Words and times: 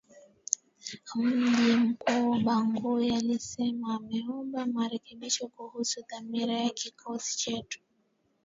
mji 1.15 1.71
mkuu 1.77 2.39
Bangui 2.43 3.15
alisema 3.15 3.95
ameomba 3.95 4.65
marekebisho 4.65 5.47
kuhusu 5.47 6.01
dhamira 6.09 6.53
ya 6.59 6.69
kikosi 6.69 7.37
chetu 7.37 7.79